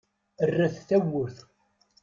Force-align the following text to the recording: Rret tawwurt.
Rret 0.51 0.75
tawwurt. 0.87 1.37